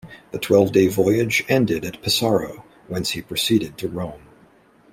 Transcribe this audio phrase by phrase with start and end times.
[0.31, 4.23] The twelve-day voyage ended at Pesaro, whence he proceeded to Rome.